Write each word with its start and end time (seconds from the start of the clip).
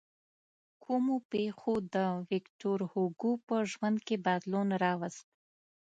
کومو 0.83 1.15
پېښو 1.31 1.73
د 1.95 1.95
ویکتور 2.31 2.79
هوګو 2.91 3.31
په 3.47 3.55
ژوند 3.71 3.97
کې 4.07 4.15
بدلون 4.25 4.67
راوست. 4.83 5.23